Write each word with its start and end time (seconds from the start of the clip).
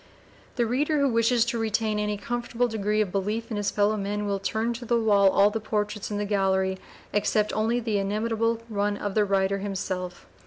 The 0.55 0.65
reader 0.65 0.99
who 0.99 1.07
wishes 1.13 1.45
to 1.45 1.59
retain 1.59 1.99
any 1.99 2.17
comfortable 2.17 2.67
degree 2.67 3.01
of 3.01 3.11
belief 3.11 3.51
in 3.51 3.57
his 3.57 3.69
fellow 3.69 3.95
men 3.97 4.25
will 4.25 4.39
turn 4.39 4.73
to 4.73 4.83
the 4.83 4.99
wall 4.99 5.29
all 5.29 5.51
the 5.51 5.59
portraits 5.59 6.09
in 6.09 6.17
the 6.17 6.25
gallery 6.25 6.79
except 7.13 7.53
only 7.53 7.79
the 7.79 7.99
inimitable 7.99 8.61
one 8.67 8.97
of 8.97 9.13
the 9.13 9.25
writer 9.25 9.59
himself. 9.59 10.25